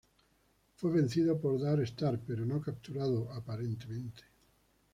[0.77, 4.23] Fue vencido por Darkstar, pero no capturado, aparentemente.